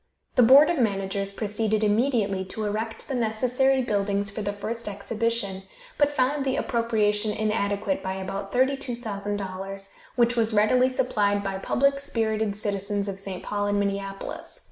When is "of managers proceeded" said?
0.71-1.83